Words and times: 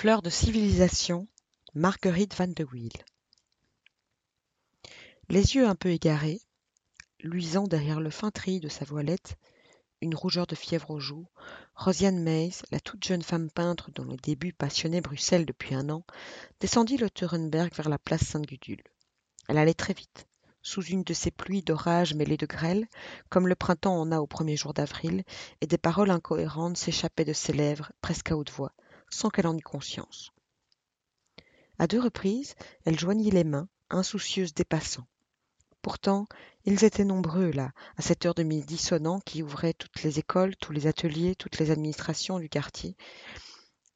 Fleur 0.00 0.22
de 0.22 0.30
civilisation, 0.30 1.28
Marguerite 1.74 2.34
Van 2.34 2.46
de 2.46 2.64
Wiel. 2.64 2.90
Les 5.28 5.56
yeux 5.56 5.66
un 5.68 5.74
peu 5.74 5.90
égarés, 5.90 6.40
luisant 7.22 7.64
derrière 7.64 8.00
le 8.00 8.08
fin 8.08 8.30
treillis 8.30 8.60
de 8.60 8.70
sa 8.70 8.86
voilette, 8.86 9.36
une 10.00 10.14
rougeur 10.14 10.46
de 10.46 10.54
fièvre 10.54 10.90
aux 10.90 11.00
joues, 11.00 11.26
Rosiane 11.74 12.18
Meys, 12.18 12.62
la 12.70 12.80
toute 12.80 13.04
jeune 13.04 13.20
femme 13.20 13.50
peintre 13.50 13.90
dont 13.90 14.04
le 14.04 14.16
début 14.16 14.54
passionnait 14.54 15.02
Bruxelles 15.02 15.44
depuis 15.44 15.74
un 15.74 15.90
an, 15.90 16.02
descendit 16.60 16.96
le 16.96 17.10
Teurenberg 17.10 17.74
vers 17.74 17.90
la 17.90 17.98
place 17.98 18.24
Sainte-Gudule. 18.24 18.82
Elle 19.48 19.58
allait 19.58 19.74
très 19.74 19.92
vite, 19.92 20.26
sous 20.62 20.82
une 20.82 21.04
de 21.04 21.12
ces 21.12 21.30
pluies 21.30 21.62
d'orage 21.62 22.14
mêlées 22.14 22.38
de 22.38 22.46
grêle, 22.46 22.88
comme 23.28 23.48
le 23.48 23.54
printemps 23.54 24.00
en 24.00 24.12
a 24.12 24.20
au 24.20 24.26
premier 24.26 24.56
jour 24.56 24.72
d'avril, 24.72 25.24
et 25.60 25.66
des 25.66 25.76
paroles 25.76 26.10
incohérentes 26.10 26.78
s'échappaient 26.78 27.26
de 27.26 27.34
ses 27.34 27.52
lèvres, 27.52 27.92
presque 28.00 28.30
à 28.30 28.36
haute 28.38 28.50
voix, 28.50 28.72
sans 29.10 29.28
qu'elle 29.28 29.46
en 29.46 29.56
eût 29.56 29.62
conscience. 29.62 30.32
À 31.78 31.86
deux 31.86 32.00
reprises, 32.00 32.54
elle 32.84 32.98
joignit 32.98 33.30
les 33.30 33.44
mains, 33.44 33.68
insoucieuse 33.90 34.54
des 34.54 34.64
passants. 34.64 35.06
Pourtant, 35.82 36.26
ils 36.66 36.84
étaient 36.84 37.04
nombreux 37.04 37.50
là, 37.52 37.72
à 37.96 38.02
cette 38.02 38.26
heure 38.26 38.34
de 38.34 38.42
midi 38.42 38.76
sonnant 38.76 39.18
qui 39.20 39.42
ouvrait 39.42 39.72
toutes 39.72 40.02
les 40.02 40.18
écoles, 40.18 40.54
tous 40.56 40.72
les 40.72 40.86
ateliers, 40.86 41.34
toutes 41.34 41.58
les 41.58 41.70
administrations 41.70 42.38
du 42.38 42.50
quartier, 42.50 42.96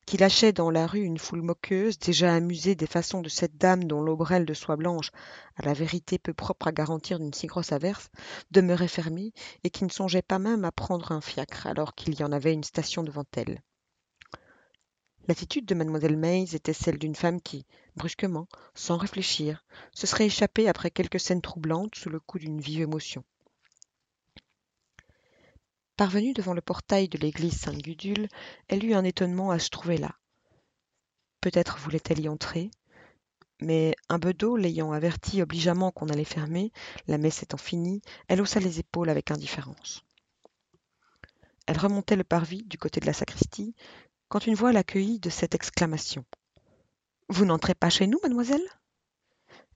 qui 0.07 0.17
lâchait 0.17 0.53
dans 0.53 0.71
la 0.71 0.87
rue 0.87 1.03
une 1.03 1.19
foule 1.19 1.43
moqueuse, 1.43 1.99
déjà 1.99 2.35
amusée 2.35 2.75
des 2.75 2.87
façons 2.87 3.21
de 3.21 3.29
cette 3.29 3.57
dame 3.57 3.85
dont 3.85 4.03
l'ombrelle 4.03 4.47
de 4.47 4.55
soie 4.55 4.77
blanche, 4.77 5.11
à 5.57 5.63
la 5.63 5.75
vérité 5.75 6.19
peu 6.19 6.33
propre 6.33 6.69
à 6.69 6.73
garantir 6.73 7.19
d'une 7.19 7.33
si 7.33 7.47
grosse 7.47 7.73
averse, 7.73 8.09
demeurait 8.51 8.89
fermée, 8.89 9.33
et 9.63 9.71
qui 9.71 9.85
ne 9.85 9.91
songeait 9.91 10.23
pas 10.23 10.39
même 10.39 10.65
à 10.65 10.73
prendre 10.73 11.13
un 11.13 11.21
fiacre 11.21 11.67
alors 11.67 11.95
qu'il 11.95 12.15
y 12.15 12.25
en 12.25 12.33
avait 12.33 12.53
une 12.53 12.65
station 12.65 13.03
devant 13.03 13.25
elle. 13.37 13.63
L'attitude 15.27 15.65
de 15.65 15.75
mademoiselle 15.75 16.19
Mays 16.19 16.55
était 16.55 16.75
celle 16.75 16.99
d'une 16.99 17.15
femme 17.15 17.41
qui, 17.41 17.65
brusquement, 17.97 18.47
sans 18.75 18.99
réfléchir, 18.99 19.65
se 19.93 20.07
serait 20.07 20.27
échappée 20.27 20.69
après 20.69 20.91
quelques 20.91 21.21
scènes 21.21 21.41
troublantes 21.41 21.95
sous 21.95 22.11
le 22.11 22.21
coup 22.21 22.39
d'une 22.39 22.61
vive 22.61 22.83
émotion. 22.83 23.25
Parvenue 25.97 26.35
devant 26.35 26.53
le 26.53 26.61
portail 26.61 27.09
de 27.09 27.19
l'église 27.19 27.59
Sainte-Gudule, 27.59 28.29
elle 28.69 28.85
eut 28.85 28.95
un 28.95 29.05
étonnement 29.05 29.51
à 29.51 29.59
se 29.59 29.71
trouver 29.71 29.97
là. 29.97 30.15
Peut-être 31.41 31.79
voulait-elle 31.79 32.21
y 32.21 32.29
entrer, 32.29 32.71
mais 33.61 33.95
un 34.09 34.19
bedeau 34.19 34.57
l'ayant 34.57 34.93
avertie 34.93 35.41
obligeamment 35.41 35.91
qu'on 35.91 36.09
allait 36.09 36.25
fermer, 36.25 36.73
la 37.07 37.17
messe 37.17 37.43
étant 37.43 37.57
finie, 37.57 38.03
elle 38.29 38.43
haussa 38.43 38.61
les 38.61 38.81
épaules 38.81 39.09
avec 39.09 39.31
indifférence. 39.31 40.05
Elle 41.67 41.79
remontait 41.79 42.17
le 42.17 42.25
parvis 42.25 42.65
du 42.65 42.77
côté 42.77 43.01
de 43.01 43.07
la 43.07 43.15
sacristie 43.15 43.75
quand 44.35 44.49
une 44.49 44.57
voix 44.57 44.73
l'accueillit 44.73 45.21
de 45.21 45.31
cette 45.31 45.55
exclamation. 45.55 46.25
Vous 47.29 47.45
n'entrez 47.45 47.77
pas 47.77 47.89
chez 47.89 48.09
nous, 48.09 48.19
mademoiselle? 48.25 48.69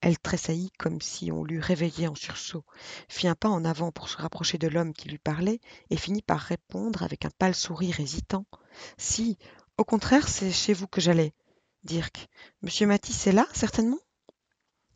Elle 0.01 0.19
tressaillit 0.19 0.73
comme 0.81 1.01
si 1.01 1.31
on 1.31 1.45
l'eût 1.45 1.61
réveillée 1.61 2.09
en 2.09 2.17
sursaut, 2.17 2.65
fit 3.09 3.29
un 3.29 3.37
pas 3.37 3.51
en 3.51 3.65
avant 3.65 3.93
pour 3.93 4.09
se 4.09 4.17
rapprocher 4.17 4.59
de 4.59 4.67
l'homme 4.67 4.95
qui 4.95 5.09
lui 5.09 5.19
parlait 5.19 5.61
et 5.91 5.97
finit 5.97 6.23
par 6.23 6.41
répondre 6.41 7.05
avec 7.05 7.25
un 7.25 7.31
pâle 7.39 7.55
sourire 7.55 8.01
hésitant. 8.01 8.47
Si, 8.97 9.39
au 9.77 9.85
contraire, 9.85 10.27
c'est 10.27 10.51
chez 10.51 10.73
vous 10.73 10.89
que 10.89 11.01
j'allais. 11.01 11.35
Dirk, 11.85 12.27
monsieur 12.63 12.89
Matisse 12.89 13.29
est 13.29 13.33
là, 13.33 13.47
certainement? 13.55 14.01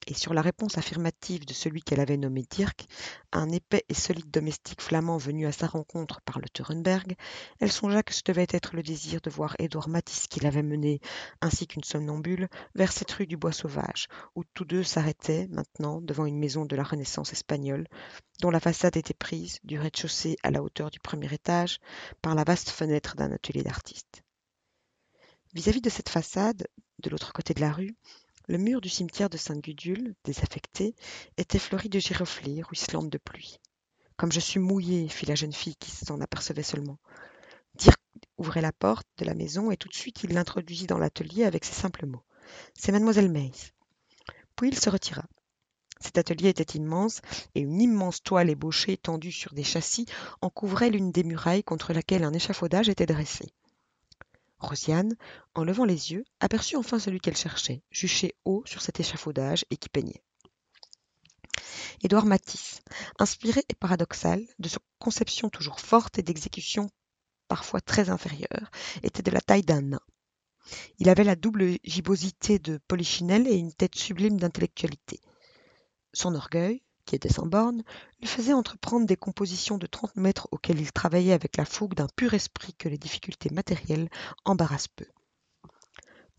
Et 0.06 0.14
sur 0.14 0.34
la 0.34 0.42
réponse 0.42 0.78
affirmative 0.78 1.46
de 1.46 1.52
celui 1.52 1.82
qu'elle 1.82 2.00
avait 2.00 2.16
nommé 2.16 2.44
Dirk, 2.50 2.86
un 3.32 3.50
épais 3.50 3.84
et 3.88 3.94
solide 3.94 4.30
domestique 4.30 4.80
flamand 4.80 5.16
venu 5.16 5.46
à 5.46 5.52
sa 5.52 5.66
rencontre 5.66 6.20
par 6.22 6.38
le 6.38 6.48
Teurenberg, 6.48 7.14
elle 7.60 7.72
songea 7.72 8.02
que 8.02 8.14
ce 8.14 8.22
devait 8.24 8.46
être 8.50 8.74
le 8.74 8.82
désir 8.82 9.20
de 9.20 9.30
voir 9.30 9.56
Édouard 9.58 9.88
Matisse 9.88 10.26
qui 10.26 10.40
l'avait 10.40 10.62
mené, 10.62 11.00
ainsi 11.40 11.66
qu'une 11.66 11.84
somnambule, 11.84 12.48
vers 12.74 12.92
cette 12.92 13.12
rue 13.12 13.26
du 13.26 13.36
Bois 13.36 13.52
Sauvage, 13.52 14.08
où 14.34 14.44
tous 14.54 14.64
deux 14.64 14.82
s'arrêtaient 14.82 15.46
maintenant 15.48 16.00
devant 16.00 16.26
une 16.26 16.38
maison 16.38 16.64
de 16.64 16.76
la 16.76 16.82
Renaissance 16.82 17.32
espagnole, 17.32 17.86
dont 18.40 18.50
la 18.50 18.60
façade 18.60 18.96
était 18.96 19.14
prise, 19.14 19.58
du 19.64 19.78
rez-de-chaussée 19.78 20.36
à 20.42 20.50
la 20.50 20.62
hauteur 20.62 20.90
du 20.90 21.00
premier 21.00 21.32
étage, 21.32 21.78
par 22.20 22.34
la 22.34 22.44
vaste 22.44 22.70
fenêtre 22.70 23.14
d'un 23.16 23.32
atelier 23.32 23.62
d'artiste. 23.62 24.22
Vis-à-vis 25.54 25.82
de 25.82 25.90
cette 25.90 26.08
façade, 26.08 26.66
de 27.02 27.10
l'autre 27.10 27.32
côté 27.32 27.52
de 27.52 27.60
la 27.60 27.72
rue, 27.72 27.94
le 28.48 28.58
mur 28.58 28.80
du 28.80 28.88
cimetière 28.88 29.30
de 29.30 29.36
Sainte-Gudule, 29.36 30.14
désaffecté, 30.24 30.94
était 31.36 31.58
fleuri 31.58 31.88
de 31.88 31.98
giroflées 31.98 32.62
ruisselantes 32.62 33.10
de 33.10 33.18
pluie. 33.18 33.58
Comme 34.16 34.32
je 34.32 34.40
suis 34.40 34.60
mouillée, 34.60 35.08
fit 35.08 35.26
la 35.26 35.34
jeune 35.34 35.52
fille 35.52 35.76
qui 35.76 35.90
s'en 35.90 36.20
apercevait 36.20 36.62
seulement. 36.62 36.98
Dirk 37.74 38.00
ouvrait 38.38 38.60
la 38.60 38.72
porte 38.72 39.06
de 39.18 39.24
la 39.24 39.34
maison 39.34 39.70
et 39.70 39.76
tout 39.76 39.88
de 39.88 39.94
suite 39.94 40.22
il 40.24 40.32
l'introduisit 40.32 40.86
dans 40.86 40.98
l'atelier 40.98 41.44
avec 41.44 41.64
ces 41.64 41.74
simples 41.74 42.06
mots. 42.06 42.22
C'est 42.74 42.92
mademoiselle 42.92 43.30
Mays. 43.30 43.72
Puis 44.56 44.68
il 44.68 44.78
se 44.78 44.90
retira. 44.90 45.24
Cet 46.00 46.18
atelier 46.18 46.48
était 46.48 46.76
immense 46.76 47.20
et 47.54 47.60
une 47.60 47.80
immense 47.80 48.22
toile 48.22 48.50
ébauchée 48.50 48.96
tendue 48.96 49.32
sur 49.32 49.54
des 49.54 49.62
châssis 49.62 50.06
en 50.40 50.50
couvrait 50.50 50.90
l'une 50.90 51.12
des 51.12 51.22
murailles 51.22 51.62
contre 51.62 51.92
laquelle 51.92 52.24
un 52.24 52.32
échafaudage 52.32 52.88
était 52.88 53.06
dressé. 53.06 53.52
Rosiane, 54.62 55.16
en 55.54 55.64
levant 55.64 55.84
les 55.84 56.12
yeux, 56.12 56.24
aperçut 56.40 56.76
enfin 56.76 56.98
celui 56.98 57.20
qu'elle 57.20 57.36
cherchait, 57.36 57.82
juché 57.90 58.34
haut 58.44 58.62
sur 58.66 58.82
cet 58.82 59.00
échafaudage 59.00 59.64
et 59.70 59.76
qui 59.76 59.88
peignait. 59.88 60.22
Édouard 62.02 62.26
Matisse, 62.26 62.80
inspiré 63.18 63.62
et 63.68 63.74
paradoxal, 63.74 64.44
de 64.58 64.68
sa 64.68 64.78
conception 64.98 65.50
toujours 65.50 65.80
forte 65.80 66.18
et 66.18 66.22
d'exécution 66.22 66.90
parfois 67.48 67.80
très 67.80 68.08
inférieure, 68.08 68.70
était 69.02 69.22
de 69.22 69.30
la 69.30 69.40
taille 69.40 69.62
d'un 69.62 69.82
nain. 69.82 70.00
Il 70.98 71.08
avait 71.08 71.24
la 71.24 71.36
double 71.36 71.76
gibbosité 71.84 72.58
de 72.58 72.78
Polichinelle 72.88 73.46
et 73.46 73.56
une 73.56 73.74
tête 73.74 73.94
sublime 73.94 74.38
d'intellectualité. 74.38 75.20
Son 76.14 76.34
orgueil, 76.34 76.82
qui 77.04 77.14
était 77.14 77.32
sans 77.32 77.46
borne, 77.46 77.82
lui 78.20 78.28
faisait 78.28 78.52
entreprendre 78.52 79.06
des 79.06 79.16
compositions 79.16 79.78
de 79.78 79.86
trente 79.86 80.16
mètres 80.16 80.48
auxquelles 80.50 80.80
il 80.80 80.92
travaillait 80.92 81.32
avec 81.32 81.56
la 81.56 81.64
fougue 81.64 81.94
d'un 81.94 82.08
pur 82.16 82.34
esprit 82.34 82.74
que 82.74 82.88
les 82.88 82.98
difficultés 82.98 83.50
matérielles 83.50 84.08
embarrassent 84.44 84.88
peu. 84.88 85.06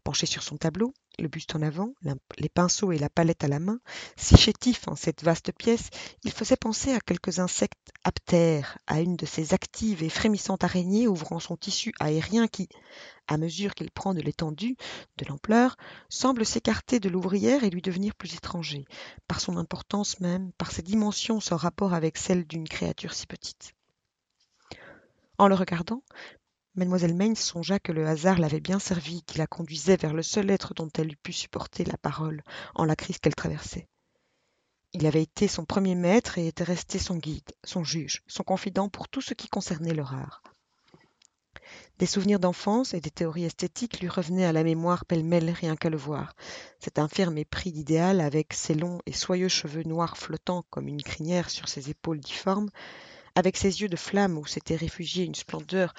Penché 0.04 0.26
sur 0.26 0.44
son 0.44 0.58
tableau, 0.58 0.94
le 1.20 1.28
buste 1.28 1.56
en 1.56 1.62
avant, 1.62 1.94
les 2.38 2.50
pinceaux 2.50 2.92
et 2.92 2.98
la 2.98 3.10
palette 3.10 3.44
à 3.44 3.48
la 3.48 3.60
main, 3.60 3.80
si 4.16 4.36
chétif 4.36 4.88
en 4.88 4.96
cette 4.96 5.24
vaste 5.24 5.52
pièce, 5.52 5.90
il 6.24 6.32
faisait 6.32 6.58
penser 6.58 6.92
à 6.92 7.00
quelques 7.00 7.40
insectes 7.40 7.92
aptères, 8.04 8.78
à 8.88 9.00
une 9.02 9.16
de 9.16 9.26
ces 9.26 9.54
actives 9.54 10.04
et 10.04 10.10
frémissantes 10.10 10.64
araignées 10.64 11.08
ouvrant 11.08 11.40
son 11.40 11.56
tissu 11.56 11.94
aérien 12.00 12.48
qui, 12.48 12.68
à 13.28 13.38
mesure 13.38 13.76
qu'il 13.76 13.92
prend 13.92 14.14
de 14.14 14.22
l'étendue, 14.22 14.76
de 15.18 15.26
l'ampleur, 15.26 15.78
semble 16.10 16.46
s'écarter 16.46 17.00
de 17.00 17.10
l'ouvrière 17.10 17.64
et 17.64 17.70
lui 17.70 17.82
devenir 17.82 18.16
plus 18.16 18.34
étranger, 18.36 18.86
par 19.28 19.40
son 19.40 19.58
importance 19.58 20.20
même, 20.20 20.52
par 20.54 20.72
ses 20.72 20.82
dimensions 20.82 21.40
sans 21.40 21.58
rapport 21.58 21.94
avec 21.94 22.18
celles 22.18 22.46
d'une 22.46 22.68
créature 22.68 23.14
si 23.14 23.28
petite. 23.28 23.74
En 25.38 25.48
le 25.48 25.56
regardant, 25.56 26.04
Mademoiselle 26.76 27.14
Maine 27.14 27.36
songea 27.36 27.78
que 27.78 27.92
le 27.92 28.08
hasard 28.08 28.40
l'avait 28.40 28.60
bien 28.60 28.80
servi, 28.80 29.22
qui 29.24 29.38
la 29.38 29.46
conduisait 29.46 29.96
vers 29.96 30.14
le 30.14 30.24
seul 30.24 30.50
être 30.50 30.74
dont 30.74 30.90
elle 30.98 31.12
eût 31.12 31.18
pu 31.18 31.32
supporter 31.32 31.84
la 31.86 31.98
parole 31.98 32.42
en 32.74 32.86
la 32.86 32.96
crise 32.96 33.20
qu'elle 33.20 33.36
traversait. 33.36 33.88
Il 34.94 35.06
avait 35.06 35.22
été 35.22 35.48
son 35.48 35.66
premier 35.66 35.94
maître 35.94 36.40
et 36.40 36.48
était 36.48 36.64
resté 36.64 36.98
son 36.98 37.18
guide, 37.18 37.52
son 37.64 37.84
juge, 37.84 38.24
son 38.26 38.44
confident 38.44 38.90
pour 38.90 39.08
tout 39.08 39.22
ce 39.22 39.36
qui 39.36 39.50
concernait 39.50 39.94
le 39.94 40.02
rare. 40.02 40.42
Des 42.00 42.08
souvenirs 42.08 42.40
d'enfance 42.40 42.96
et 42.96 43.02
des 43.02 43.12
théories 43.12 43.46
esthétiques 43.46 44.00
lui 44.00 44.10
revenaient 44.10 44.46
à 44.46 44.52
la 44.52 44.64
mémoire 44.64 45.06
pêle-mêle 45.06 45.52
rien 45.52 45.76
qu'à 45.76 45.92
le 45.92 45.98
voir. 45.98 46.36
Cet 46.80 46.98
infirme 46.98 47.38
épris 47.38 47.72
d'idéal, 47.72 48.20
avec 48.20 48.54
ses 48.54 48.74
longs 48.74 49.00
et 49.06 49.14
soyeux 49.14 49.48
cheveux 49.48 49.84
noirs 49.84 50.18
flottants 50.18 50.66
comme 50.72 50.88
une 50.88 51.04
crinière 51.04 51.52
sur 51.52 51.70
ses 51.70 51.92
épaules 51.92 52.20
difformes, 52.20 52.72
avec 53.36 53.58
ses 53.58 53.82
yeux 53.82 53.90
de 53.90 53.96
flamme 53.96 54.38
où 54.38 54.46
s'était 54.46 54.76
réfugiée 54.76 55.24
une 55.24 55.36
splendeur 55.36 55.94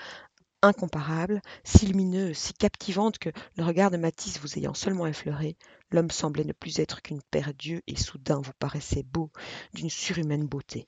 incomparable, 0.65 1.43
si 1.63 1.87
lumineuse, 1.87 2.37
si 2.37 2.55
captivante 2.55 3.19
que, 3.19 3.31
le 3.57 3.65
regard 3.65 3.91
de 3.91 3.97
Matisse 3.97 4.41
vous 4.41 4.59
ayant 4.59 4.75
seulement 4.75 5.07
effleuré, 5.07 5.57
l'homme 5.91 6.11
semblait 6.11 6.45
ne 6.45 6.53
plus 6.53 6.78
être 6.78 7.03
qu'une 7.03 7.22
paire 7.31 7.55
d'yeux 7.55 7.83
et 7.87 7.97
soudain 7.97 8.41
vous 8.41 8.53
paraissait 8.59 9.03
beau, 9.05 9.31
d'une 9.75 9.91
surhumaine 9.91 10.47
beauté. 10.47 10.87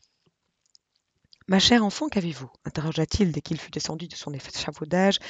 Ma 1.49 1.61
chère 1.61 1.84
enfant, 1.84 2.08
qu'avez-vous? 2.08 2.50
interrogea-t-il 2.64 3.31
dès 3.31 3.40
qu'il 3.40 3.61
fut 3.61 3.70
descendu 3.70 4.08
de 4.08 4.17
son 4.17 4.32
échafaudage 4.32 5.20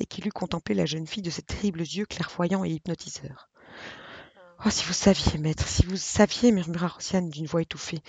et 0.00 0.06
qu'il 0.06 0.26
eut 0.26 0.32
contemplé 0.32 0.74
la 0.74 0.86
jeune 0.86 1.06
fille 1.06 1.22
de 1.22 1.28
ses 1.28 1.42
terribles 1.42 1.80
yeux 1.80 2.06
clairvoyants 2.06 2.64
et 2.64 2.70
hypnotiseurs. 2.70 3.50
Oh, 4.64 4.70
si 4.70 4.86
vous 4.86 4.94
saviez, 4.94 5.38
maître, 5.38 5.68
si 5.68 5.84
vous 5.84 5.98
saviez, 5.98 6.50
murmura 6.50 6.88
Rosiane 6.88 7.28
d'une 7.28 7.46
voix 7.46 7.60
étouffée. 7.60 8.00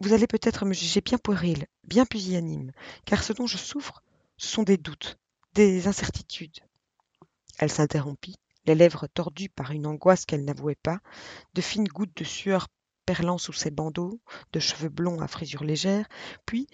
Vous 0.00 0.14
allez 0.14 0.26
peut-être 0.26 0.64
me 0.64 0.72
juger 0.72 1.02
bien 1.02 1.18
puéril, 1.18 1.66
bien 1.84 2.06
pusillanime, 2.06 2.72
car 3.04 3.22
ce 3.22 3.34
dont 3.34 3.46
je 3.46 3.58
souffre, 3.58 4.02
sont 4.46 4.62
des 4.62 4.76
doutes, 4.76 5.18
des 5.54 5.86
incertitudes. 5.86 6.60
Elle 7.58 7.70
s'interrompit, 7.70 8.36
les 8.66 8.74
lèvres 8.74 9.06
tordues 9.06 9.48
par 9.48 9.70
une 9.70 9.86
angoisse 9.86 10.24
qu'elle 10.26 10.44
n'avouait 10.44 10.74
pas, 10.74 11.00
de 11.54 11.60
fines 11.60 11.88
gouttes 11.88 12.16
de 12.16 12.24
sueur 12.24 12.68
perlant 13.06 13.38
sous 13.38 13.52
ses 13.52 13.70
bandeaux, 13.70 14.20
de 14.52 14.60
cheveux 14.60 14.88
blonds 14.88 15.20
à 15.20 15.28
frisure 15.28 15.64
légère, 15.64 16.08
puis, 16.46 16.68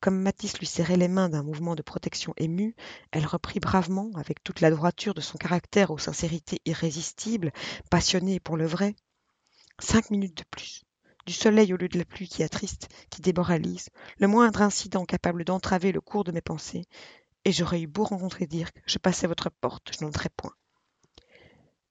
Comme 0.00 0.20
Matisse 0.20 0.58
lui 0.58 0.66
serrait 0.66 0.96
les 0.96 1.08
mains 1.08 1.28
d'un 1.28 1.42
mouvement 1.42 1.74
de 1.74 1.82
protection 1.82 2.32
ému, 2.36 2.76
elle 3.10 3.26
reprit 3.26 3.60
bravement, 3.60 4.10
avec 4.14 4.42
toute 4.44 4.60
la 4.60 4.70
droiture 4.70 5.14
de 5.14 5.20
son 5.20 5.38
caractère 5.38 5.90
aux 5.90 5.98
sincérités 5.98 6.60
irrésistibles, 6.64 7.52
passionnée 7.90 8.38
pour 8.38 8.56
le 8.56 8.66
vrai. 8.66 8.94
Cinq 9.80 10.10
minutes 10.10 10.38
de 10.38 10.44
plus. 10.50 10.85
Du 11.26 11.32
soleil 11.32 11.74
au 11.74 11.76
lieu 11.76 11.88
de 11.88 11.98
la 11.98 12.04
pluie 12.04 12.28
qui 12.28 12.44
attriste, 12.44 12.88
qui 13.10 13.20
démoralise, 13.20 13.88
le 14.18 14.28
moindre 14.28 14.62
incident 14.62 15.04
capable 15.04 15.44
d'entraver 15.44 15.90
le 15.90 16.00
cours 16.00 16.22
de 16.22 16.30
mes 16.30 16.40
pensées, 16.40 16.84
et 17.44 17.50
j'aurais 17.50 17.80
eu 17.80 17.88
beau 17.88 18.04
rencontrer 18.04 18.46
Dirk, 18.46 18.76
je 18.86 18.98
passais 18.98 19.26
votre 19.26 19.50
porte, 19.50 19.92
je 19.92 20.04
n'entrais 20.04 20.30
point. 20.36 20.54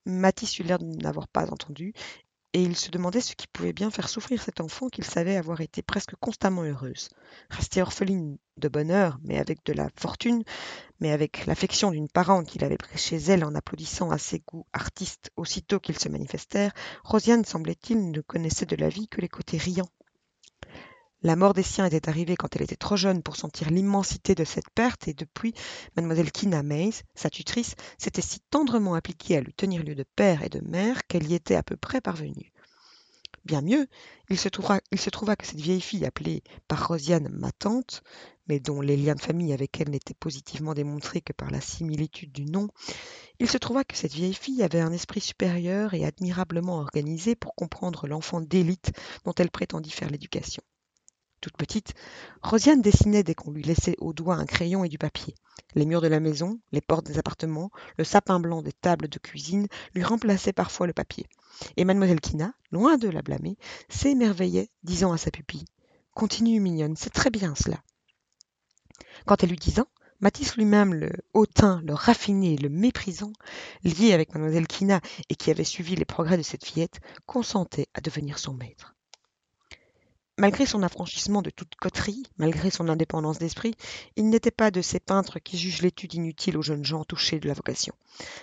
Matisse 0.05 0.59
eut 0.59 0.63
l'air 0.63 0.79
de 0.79 0.85
n'avoir 0.85 1.27
pas 1.27 1.51
entendu, 1.51 1.93
et 2.55 2.61
il 2.61 2.77
se 2.77 2.89
demandait 2.89 3.19
ce 3.19 3.35
qui 3.35 3.47
pouvait 3.47 3.73
bien 3.73 3.91
faire 3.91 4.07
souffrir 4.07 4.41
cet 4.41 4.61
enfant 4.61 4.87
qu'il 4.87 5.03
savait 5.03 5.35
avoir 5.35 5.59
été 5.59 5.81
presque 5.81 6.15
constamment 6.21 6.63
heureuse. 6.63 7.09
Restée 7.49 7.81
orpheline 7.81 8.37
de 8.55 8.69
bonheur, 8.69 9.19
mais 9.23 9.37
avec 9.39 9.65
de 9.65 9.73
la 9.73 9.89
fortune, 9.97 10.41
mais 11.01 11.11
avec 11.11 11.47
l'affection 11.47 11.91
d'une 11.91 12.07
parente 12.07 12.47
qu'il 12.47 12.63
avait 12.63 12.77
pris 12.77 12.97
chez 12.97 13.17
elle 13.17 13.43
en 13.43 13.55
applaudissant 13.55 14.09
à 14.09 14.17
ses 14.17 14.39
goûts 14.39 14.65
artistes 14.71 15.31
aussitôt 15.35 15.81
qu'ils 15.81 15.99
se 15.99 16.07
manifestèrent, 16.07 16.71
Rosiane, 17.03 17.43
semblait-il, 17.43 18.09
ne 18.09 18.21
connaissait 18.21 18.65
de 18.65 18.77
la 18.77 18.87
vie 18.87 19.09
que 19.09 19.19
les 19.19 19.27
côtés 19.27 19.57
riants. 19.57 19.89
La 21.25 21.35
mort 21.35 21.55
des 21.55 21.63
siens 21.63 21.87
était 21.87 22.07
arrivée 22.07 22.35
quand 22.35 22.55
elle 22.55 22.61
était 22.61 22.75
trop 22.75 22.97
jeune 22.97 23.23
pour 23.23 23.35
sentir 23.35 23.71
l'immensité 23.71 24.35
de 24.35 24.43
cette 24.43 24.69
perte, 24.69 25.07
et 25.07 25.15
depuis, 25.15 25.55
mademoiselle 25.95 26.31
Kina 26.31 26.61
Mays, 26.61 27.01
sa 27.15 27.31
tutrice, 27.31 27.73
s'était 27.97 28.21
si 28.21 28.41
tendrement 28.51 28.93
appliquée 28.93 29.37
à 29.37 29.41
lui 29.41 29.51
tenir 29.51 29.81
lieu 29.81 29.95
de 29.95 30.05
père 30.15 30.43
et 30.43 30.49
de 30.49 30.61
mère 30.61 31.07
qu'elle 31.07 31.27
y 31.27 31.33
était 31.33 31.55
à 31.55 31.63
peu 31.63 31.77
près 31.77 31.99
parvenue. 31.99 32.53
Bien 33.43 33.61
mieux, 33.61 33.87
il 34.29 34.37
se, 34.37 34.49
trouva, 34.49 34.79
que 35.35 35.47
cette 35.47 35.59
vieille 35.59 35.81
fille 35.81 36.05
appelée 36.05 36.43
par 36.67 36.89
Rosiane 36.89 37.29
ma 37.29 37.51
tante, 37.51 38.03
mais 38.47 38.59
dont 38.59 38.79
les 38.79 38.95
liens 38.95 39.15
de 39.15 39.19
famille 39.19 39.51
avec 39.51 39.81
elle 39.81 39.89
n'étaient 39.89 40.13
positivement 40.13 40.75
démontrés 40.75 41.21
que 41.21 41.33
par 41.33 41.49
la 41.49 41.59
similitude 41.59 42.33
du 42.33 42.45
nom, 42.45 42.67
il 43.39 43.49
se 43.49 43.57
trouva 43.57 43.83
que 43.83 43.97
cette 43.97 44.13
vieille 44.13 44.35
fille 44.35 44.61
avait 44.61 44.79
un 44.79 44.93
esprit 44.93 45.21
supérieur 45.21 45.95
et 45.95 46.05
admirablement 46.05 46.77
organisé 46.77 47.35
pour 47.35 47.55
comprendre 47.55 48.05
l'enfant 48.05 48.41
d'élite 48.41 48.91
dont 49.23 49.33
elle 49.33 49.49
prétendit 49.49 49.89
faire 49.89 50.11
l'éducation 50.11 50.61
toute 51.41 51.57
petite, 51.57 51.93
Rosiane 52.41 52.81
dessinait 52.81 53.23
dès 53.23 53.35
qu'on 53.35 53.51
lui 53.51 53.63
laissait 53.63 53.95
au 53.99 54.13
doigt 54.13 54.35
un 54.35 54.45
crayon 54.45 54.83
et 54.83 54.89
du 54.89 54.97
papier. 54.97 55.35
Les 55.75 55.85
murs 55.85 56.01
de 56.01 56.07
la 56.07 56.19
maison, 56.19 56.59
les 56.71 56.81
portes 56.81 57.05
des 57.05 57.19
appartements, 57.19 57.71
le 57.97 58.03
sapin 58.03 58.39
blanc 58.39 58.61
des 58.61 58.71
tables 58.71 59.07
de 59.07 59.19
cuisine 59.19 59.67
lui 59.93 60.03
remplaçaient 60.03 60.53
parfois 60.53 60.87
le 60.87 60.93
papier. 60.93 61.27
Et 61.77 61.85
mademoiselle 61.85 62.21
Kina, 62.21 62.53
loin 62.71 62.97
de 62.97 63.09
la 63.09 63.21
blâmer, 63.21 63.57
s'émerveillait, 63.89 64.69
disant 64.83 65.11
à 65.11 65.17
sa 65.17 65.31
pupille 65.31 65.65
Continue, 66.13 66.59
mignonne, 66.59 66.95
c'est 66.95 67.09
très 67.09 67.29
bien 67.29 67.55
cela. 67.55 67.77
Quand 69.25 69.43
elle 69.43 69.51
eut 69.51 69.57
dix 69.57 69.79
ans, 69.79 69.87
Matisse 70.21 70.55
lui-même, 70.55 70.93
le 70.93 71.11
hautain, 71.33 71.81
le 71.83 71.93
raffiné, 71.93 72.55
le 72.55 72.69
méprisant, 72.69 73.33
lié 73.83 74.13
avec 74.13 74.33
mademoiselle 74.33 74.65
Kina 74.65 75.01
et 75.29 75.35
qui 75.35 75.51
avait 75.51 75.65
suivi 75.65 75.95
les 75.95 76.05
progrès 76.05 76.37
de 76.37 76.41
cette 76.41 76.65
fillette, 76.65 77.01
consentait 77.25 77.89
à 77.93 77.99
devenir 77.99 78.39
son 78.39 78.53
maître. 78.53 78.94
Malgré 80.37 80.65
son 80.65 80.83
affranchissement 80.83 81.41
de 81.41 81.49
toute 81.49 81.75
coterie, 81.75 82.23
malgré 82.37 82.69
son 82.69 82.89
indépendance 82.89 83.39
d'esprit, 83.39 83.73
il 84.17 84.27
n'était 84.29 84.51
pas 84.51 84.69
de 84.69 84.81
ces 84.81 84.99
peintres 84.99 85.39
qui 85.39 85.57
jugent 85.57 85.81
l'étude 85.81 86.13
inutile 86.13 86.57
aux 86.57 86.61
jeunes 86.61 86.83
gens 86.83 87.05
touchés 87.05 87.39
de 87.39 87.47
la 87.47 87.53
vocation. 87.53 87.95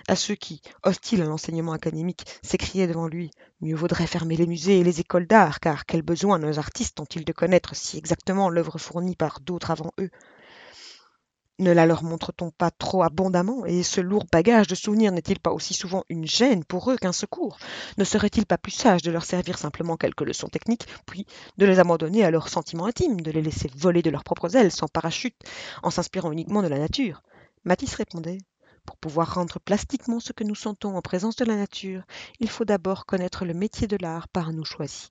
À 0.08 0.16
ceux 0.16 0.34
qui, 0.34 0.62
hostiles 0.84 1.20
à 1.20 1.26
l'enseignement 1.26 1.72
académique, 1.72 2.24
s'écriaient 2.42 2.86
devant 2.86 3.08
lui 3.08 3.30
Mieux 3.60 3.76
vaudrait 3.76 4.06
fermer 4.06 4.36
les 4.36 4.46
musées 4.46 4.78
et 4.78 4.84
les 4.84 5.00
écoles 5.00 5.26
d'art, 5.26 5.60
car 5.60 5.84
quel 5.84 6.00
besoin 6.00 6.38
nos 6.38 6.58
artistes 6.58 6.98
ont-ils 6.98 7.26
de 7.26 7.32
connaître 7.32 7.76
si 7.76 7.98
exactement 7.98 8.48
l'œuvre 8.48 8.78
fournie 8.78 9.14
par 9.14 9.40
d'autres 9.40 9.70
avant 9.70 9.92
eux? 10.00 10.10
Ne 11.62 11.72
la 11.72 11.86
leur 11.86 12.02
montre-t-on 12.02 12.50
pas 12.50 12.70
trop 12.70 13.02
abondamment? 13.02 13.64
Et 13.64 13.82
ce 13.82 14.00
lourd 14.00 14.24
bagage 14.30 14.66
de 14.66 14.74
souvenirs 14.74 15.12
n'est-il 15.12 15.40
pas 15.40 15.52
aussi 15.52 15.74
souvent 15.74 16.04
une 16.08 16.26
gêne 16.26 16.64
pour 16.64 16.90
eux 16.90 16.96
qu'un 16.96 17.12
secours? 17.12 17.58
Ne 17.98 18.04
serait-il 18.04 18.46
pas 18.46 18.58
plus 18.58 18.72
sage 18.72 19.02
de 19.02 19.10
leur 19.10 19.24
servir 19.24 19.58
simplement 19.58 19.96
quelques 19.96 20.22
leçons 20.22 20.48
techniques, 20.48 20.86
puis 21.06 21.26
de 21.58 21.66
les 21.66 21.78
abandonner 21.78 22.24
à 22.24 22.30
leurs 22.30 22.48
sentiments 22.48 22.86
intimes, 22.86 23.20
de 23.20 23.30
les 23.30 23.42
laisser 23.42 23.70
voler 23.76 24.02
de 24.02 24.10
leurs 24.10 24.24
propres 24.24 24.56
ailes 24.56 24.72
sans 24.72 24.88
parachute, 24.88 25.36
en 25.82 25.90
s'inspirant 25.90 26.32
uniquement 26.32 26.62
de 26.62 26.68
la 26.68 26.78
nature? 26.78 27.22
Matisse 27.64 27.94
répondait 27.94 28.38
pour 28.84 28.96
pouvoir 28.96 29.34
rendre 29.34 29.60
plastiquement 29.60 30.18
ce 30.18 30.32
que 30.32 30.44
nous 30.44 30.56
sentons 30.56 30.96
en 30.96 31.02
présence 31.02 31.36
de 31.36 31.44
la 31.44 31.54
nature, 31.54 32.02
il 32.40 32.48
faut 32.48 32.64
d'abord 32.64 33.06
connaître 33.06 33.44
le 33.44 33.54
métier 33.54 33.86
de 33.86 33.96
l'art 34.00 34.26
par 34.28 34.52
nous 34.52 34.64
choisi. 34.64 35.08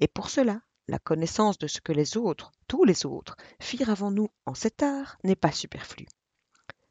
Et 0.00 0.06
pour 0.06 0.30
cela, 0.30 0.60
la 0.88 0.98
connaissance 0.98 1.58
de 1.58 1.66
ce 1.66 1.80
que 1.80 1.92
les 1.92 2.16
autres, 2.16 2.52
tous 2.66 2.84
les 2.84 3.06
autres, 3.06 3.36
firent 3.60 3.90
avant 3.90 4.10
nous 4.10 4.28
en 4.46 4.54
cet 4.54 4.82
art 4.82 5.18
n'est 5.22 5.36
pas 5.36 5.52
superflue. 5.52 6.06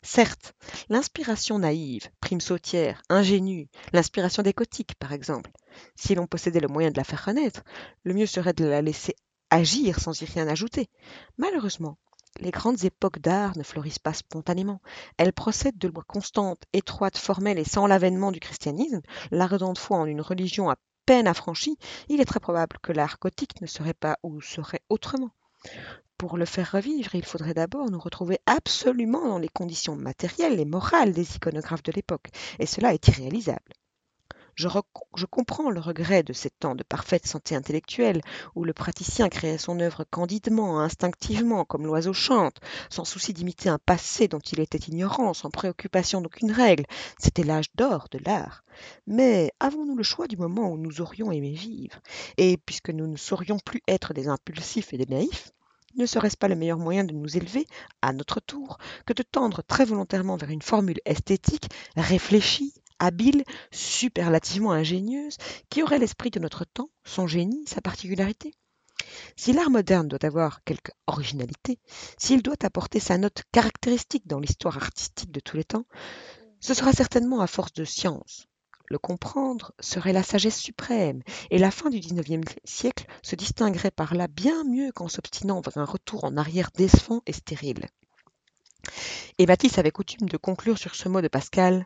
Certes, 0.03 0.53
l'inspiration 0.89 1.59
naïve, 1.59 2.09
prime 2.21 2.39
sautière, 2.39 3.01
ingénue, 3.09 3.67
l'inspiration 3.91 4.43
décotique 4.43 4.95
par 4.95 5.11
exemple, 5.11 5.51
si 5.95 6.15
l'on 6.15 6.27
possédait 6.27 6.59
le 6.59 6.67
moyen 6.67 6.91
de 6.91 6.97
la 6.97 7.03
faire 7.03 7.25
renaître, 7.25 7.63
le 8.03 8.13
mieux 8.13 8.27
serait 8.27 8.53
de 8.53 8.65
la 8.65 8.81
laisser 8.81 9.15
agir 9.49 9.99
sans 9.99 10.21
y 10.21 10.25
rien 10.25 10.47
ajouter. 10.47 10.89
Malheureusement, 11.37 11.97
les 12.39 12.51
grandes 12.51 12.83
époques 12.83 13.19
d'art 13.19 13.57
ne 13.57 13.63
fleurissent 13.63 13.99
pas 13.99 14.13
spontanément. 14.13 14.81
Elles 15.17 15.33
procèdent 15.33 15.77
de 15.77 15.87
lois 15.87 16.03
constantes, 16.07 16.63
étroites, 16.73 17.17
formelles 17.17 17.59
et 17.59 17.63
sans 17.63 17.87
l'avènement 17.87 18.31
du 18.31 18.39
christianisme, 18.39 19.01
l'ardente 19.31 19.79
foi 19.79 19.97
en 19.97 20.05
une 20.05 20.21
religion 20.21 20.69
à 20.69 20.75
peine 21.07 21.27
affranchie, 21.27 21.79
il 22.09 22.19
est 22.19 22.25
très 22.25 22.41
probable 22.41 22.77
que 22.83 22.91
l'art 22.91 23.17
gothique 23.19 23.61
ne 23.61 23.65
serait 23.65 23.93
pas 23.95 24.17
ou 24.23 24.41
serait 24.41 24.81
autrement. 24.89 25.31
Pour 26.17 26.37
le 26.37 26.45
faire 26.45 26.71
revivre, 26.73 27.15
il 27.15 27.23
faudrait 27.23 27.53
d'abord 27.53 27.89
nous 27.89 27.99
retrouver 27.99 28.39
absolument 28.45 29.25
dans 29.25 29.39
les 29.39 29.47
conditions 29.47 29.95
matérielles 29.95 30.59
et 30.59 30.65
morales 30.65 31.13
des 31.13 31.35
iconographes 31.35 31.83
de 31.83 31.93
l'époque, 31.93 32.27
et 32.59 32.65
cela 32.65 32.93
est 32.93 33.07
irréalisable. 33.07 33.73
Je, 34.57 35.25
comprends 35.27 35.69
le 35.69 35.79
regret 35.79 36.23
de 36.23 36.33
ces 36.33 36.49
temps 36.49 36.73
de 36.73 36.81
parfaite 36.81 37.27
santé 37.27 37.53
intellectuelle, 37.53 38.21
où 38.55 38.63
le 38.63 38.73
praticien 38.73 39.29
créait 39.29 39.59
son 39.59 39.79
œuvre 39.79 40.03
candidement, 40.09 40.79
instinctivement, 40.79 41.63
comme 41.63 41.85
l'oiseau 41.85 42.13
chante, 42.13 42.59
sans 42.89 43.05
souci 43.05 43.33
d'imiter 43.33 43.69
un 43.69 43.77
passé 43.77 44.27
dont 44.27 44.39
il 44.39 44.59
était 44.59 44.79
ignorant, 44.79 45.35
sans 45.35 45.51
préoccupation 45.51 46.21
d'aucune 46.21 46.51
règle. 46.51 46.85
C'était 47.19 47.43
l'âge 47.43 47.67
d'or 47.75 48.07
de 48.09 48.17
l'art. 48.25 48.63
Mais 49.05 49.51
avons-nous 49.59 49.95
le 49.95 50.01
choix 50.01 50.25
du 50.25 50.37
moment 50.37 50.71
où 50.71 50.77
nous 50.77 51.01
aurions 51.01 51.31
aimé 51.31 51.51
vivre? 51.51 51.99
Et 52.37 52.57
puisque 52.57 52.89
nous 52.89 53.05
ne 53.05 53.15
saurions 53.15 53.59
plus 53.59 53.83
être 53.87 54.15
des 54.15 54.27
impulsifs 54.27 54.91
et 54.91 54.97
des 54.97 55.05
naïfs, 55.05 55.51
ne 55.97 56.07
serait-ce 56.07 56.37
pas 56.37 56.47
le 56.47 56.55
meilleur 56.55 56.79
moyen 56.79 57.03
de 57.03 57.13
nous 57.13 57.37
élever, 57.37 57.67
à 58.01 58.11
notre 58.11 58.39
tour, 58.39 58.79
que 59.05 59.13
de 59.13 59.21
tendre 59.21 59.61
très 59.61 59.85
volontairement 59.85 60.35
vers 60.35 60.49
une 60.49 60.63
formule 60.63 60.99
esthétique, 61.05 61.69
réfléchie, 61.95 62.73
habile, 62.99 63.43
superlativement 63.71 64.71
ingénieuse, 64.71 65.37
qui 65.69 65.83
aurait 65.83 65.99
l'esprit 65.99 66.29
de 66.29 66.39
notre 66.39 66.65
temps, 66.65 66.89
son 67.05 67.27
génie, 67.27 67.65
sa 67.67 67.81
particularité. 67.81 68.53
Si 69.35 69.53
l'art 69.53 69.69
moderne 69.69 70.07
doit 70.07 70.25
avoir 70.25 70.63
quelque 70.63 70.91
originalité, 71.05 71.79
s'il 72.17 72.41
doit 72.41 72.63
apporter 72.63 72.99
sa 72.99 73.17
note 73.17 73.43
caractéristique 73.51 74.27
dans 74.27 74.39
l'histoire 74.39 74.77
artistique 74.77 75.31
de 75.31 75.39
tous 75.39 75.57
les 75.57 75.63
temps, 75.63 75.85
ce 76.59 76.73
sera 76.73 76.91
certainement 76.91 77.41
à 77.41 77.47
force 77.47 77.73
de 77.73 77.85
science. 77.85 78.47
Le 78.89 78.97
comprendre 78.97 79.73
serait 79.79 80.13
la 80.13 80.23
sagesse 80.23 80.57
suprême, 80.57 81.21
et 81.51 81.57
la 81.57 81.71
fin 81.71 81.89
du 81.89 81.99
XIXe 81.99 82.47
siècle 82.63 83.05
se 83.21 83.35
distinguerait 83.35 83.91
par 83.91 84.15
là 84.15 84.27
bien 84.27 84.63
mieux 84.63 84.91
qu'en 84.93 85.09
s'obstinant 85.09 85.61
vers 85.61 85.77
un 85.77 85.85
retour 85.85 86.23
en 86.23 86.37
arrière 86.37 86.71
décevant 86.73 87.21
et 87.25 87.33
stérile. 87.33 87.85
Et 89.37 89.45
Matisse 89.45 89.77
avait 89.77 89.91
coutume 89.91 90.29
de 90.29 90.37
conclure 90.37 90.77
sur 90.77 90.95
ce 90.95 91.09
mot 91.09 91.21
de 91.21 91.27
Pascal 91.27 91.85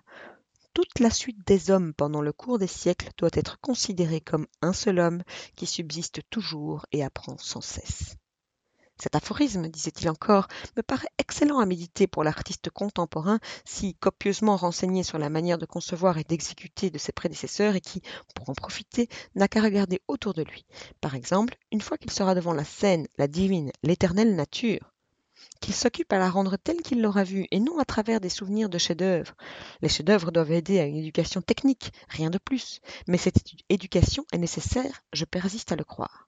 toute 0.73 0.99
la 0.99 1.09
suite 1.09 1.45
des 1.45 1.69
hommes 1.69 1.93
pendant 1.93 2.21
le 2.21 2.33
cours 2.33 2.57
des 2.57 2.67
siècles 2.67 3.09
doit 3.17 3.29
être 3.33 3.59
considérée 3.59 4.21
comme 4.21 4.47
un 4.61 4.73
seul 4.73 4.99
homme 4.99 5.23
qui 5.55 5.65
subsiste 5.65 6.21
toujours 6.29 6.85
et 6.91 7.03
apprend 7.03 7.37
sans 7.37 7.61
cesse. 7.61 8.15
Cet 9.01 9.15
aphorisme, 9.15 9.67
disait-il 9.67 10.09
encore, 10.09 10.47
me 10.77 10.83
paraît 10.83 11.09
excellent 11.17 11.57
à 11.57 11.65
méditer 11.65 12.05
pour 12.05 12.23
l'artiste 12.23 12.69
contemporain, 12.69 13.39
si 13.65 13.95
copieusement 13.95 14.55
renseigné 14.55 15.01
sur 15.01 15.17
la 15.17 15.29
manière 15.29 15.57
de 15.57 15.65
concevoir 15.65 16.19
et 16.19 16.23
d'exécuter 16.23 16.91
de 16.91 16.99
ses 16.99 17.11
prédécesseurs 17.11 17.75
et 17.75 17.81
qui, 17.81 18.03
pour 18.35 18.47
en 18.49 18.53
profiter, 18.53 19.09
n'a 19.33 19.47
qu'à 19.47 19.63
regarder 19.63 20.01
autour 20.07 20.35
de 20.35 20.43
lui. 20.43 20.67
Par 21.01 21.15
exemple, 21.15 21.57
une 21.71 21.81
fois 21.81 21.97
qu'il 21.97 22.11
sera 22.11 22.35
devant 22.35 22.53
la 22.53 22.63
scène, 22.63 23.07
la 23.17 23.27
divine, 23.27 23.71
l'éternelle 23.81 24.35
nature, 24.35 24.93
qu'il 25.61 25.73
s'occupe 25.73 26.11
à 26.11 26.17
la 26.17 26.29
rendre 26.29 26.57
telle 26.57 26.81
qu'il 26.81 27.01
l'aura 27.01 27.23
vue, 27.23 27.47
et 27.51 27.59
non 27.59 27.79
à 27.79 27.85
travers 27.85 28.19
des 28.19 28.29
souvenirs 28.29 28.67
de 28.67 28.77
chefs-d'œuvre. 28.77 29.33
Les 29.81 29.89
chefs-d'œuvre 29.89 30.31
doivent 30.31 30.51
aider 30.51 30.79
à 30.79 30.85
une 30.85 30.97
éducation 30.97 31.41
technique, 31.41 31.93
rien 32.09 32.29
de 32.29 32.39
plus. 32.39 32.81
Mais 33.07 33.17
cette 33.17 33.41
éducation 33.69 34.25
est 34.33 34.37
nécessaire, 34.37 35.03
je 35.13 35.25
persiste 35.25 35.71
à 35.71 35.75
le 35.77 35.83
croire. 35.85 36.27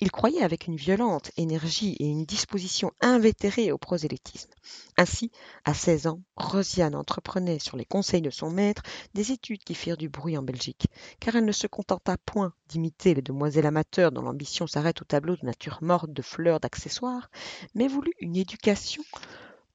Il 0.00 0.10
croyait 0.10 0.42
avec 0.42 0.66
une 0.66 0.76
violente 0.76 1.30
énergie 1.36 1.96
et 1.98 2.06
une 2.06 2.24
disposition 2.24 2.92
invétérée 3.00 3.72
au 3.72 3.78
prosélytisme. 3.78 4.50
Ainsi, 4.96 5.30
à 5.64 5.74
16 5.74 6.06
ans, 6.06 6.20
Rosiane 6.36 6.94
entreprenait, 6.94 7.58
sur 7.58 7.76
les 7.76 7.84
conseils 7.84 8.22
de 8.22 8.30
son 8.30 8.50
maître, 8.50 8.82
des 9.14 9.32
études 9.32 9.64
qui 9.64 9.74
firent 9.74 9.96
du 9.96 10.08
bruit 10.08 10.38
en 10.38 10.42
Belgique, 10.42 10.86
car 11.20 11.36
elle 11.36 11.44
ne 11.44 11.52
se 11.52 11.66
contenta 11.66 12.16
point 12.16 12.52
d'imiter 12.68 13.14
les 13.14 13.22
demoiselles 13.22 13.66
amateurs 13.66 14.12
dont 14.12 14.22
l'ambition 14.22 14.66
s'arrête 14.66 15.02
au 15.02 15.04
tableau 15.04 15.36
de 15.36 15.44
nature 15.44 15.78
morte 15.82 16.12
de 16.12 16.22
fleurs 16.22 16.60
d'accessoires, 16.60 17.30
mais 17.74 17.88
voulut 17.88 18.14
une 18.20 18.36
éducation 18.36 19.02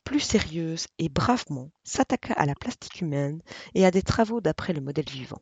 plus 0.04 0.20
sérieuse 0.20 0.88
et 0.98 1.10
bravement 1.10 1.70
s'attaqua 1.84 2.34
à 2.34 2.46
la 2.46 2.56
plastique 2.56 3.02
humaine 3.02 3.42
et 3.76 3.86
à 3.86 3.92
des 3.92 4.02
travaux 4.02 4.42
d'après 4.42 4.74
le 4.74 4.82
modèle 4.82 5.10
vivant. 5.10 5.42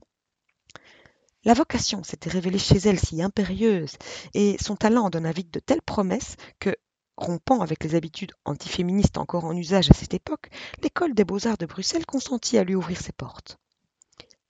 La 1.48 1.54
vocation 1.54 2.04
s'était 2.04 2.30
révélée 2.30 2.60
chez 2.60 2.76
elle 2.76 3.00
si 3.00 3.24
impérieuse 3.24 3.94
et 4.34 4.58
son 4.60 4.76
talent 4.76 5.06
en 5.06 5.10
donna 5.10 5.32
vite 5.32 5.54
de 5.54 5.62
telles 5.62 5.82
promesses 5.82 6.36
que, 6.60 6.76
rompant 7.16 7.62
avec 7.62 7.86
les 7.86 7.96
habitudes 7.96 8.34
antiféministes 8.44 9.18
encore 9.18 9.46
en 9.46 9.56
usage 9.56 9.90
à 9.90 9.94
cette 9.94 10.14
époque, 10.14 10.50
l'école 10.84 11.14
des 11.14 11.24
beaux-arts 11.24 11.58
de 11.58 11.66
Bruxelles 11.66 12.06
consentit 12.06 12.58
à 12.58 12.66
lui 12.66 12.76
ouvrir 12.76 13.00
ses 13.00 13.14
portes. 13.14 13.60